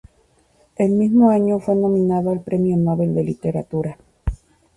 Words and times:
El 0.77 0.93
mismo 0.93 1.29
año, 1.29 1.59
fue 1.59 1.75
nominado 1.75 2.31
al 2.31 2.41
Premio 2.41 2.75
Nobel 2.75 3.13
de 3.13 3.23
Literatura. 3.23 3.97